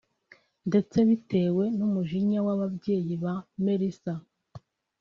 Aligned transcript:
ndetse 0.67 0.97
bitewe 1.07 1.63
n’umujinya 1.77 2.39
w’ababyeyi 2.45 3.13
ba 3.23 3.33
Melissa 3.63 4.13